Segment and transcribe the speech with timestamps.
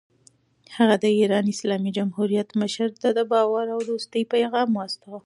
[0.77, 5.19] هغه د ایران اسلامي جمهوریت مشر ته د باور او دوستۍ پیغام واستاوه.